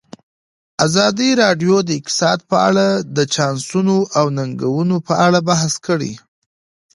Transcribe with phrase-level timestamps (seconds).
[0.85, 6.13] ازادي راډیو د اقتصاد په اړه د چانسونو او ننګونو په اړه بحث کړی.